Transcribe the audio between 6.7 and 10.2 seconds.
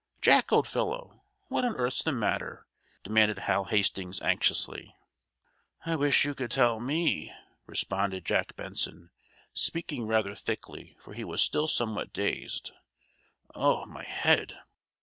me," responded Jack Benson, speaking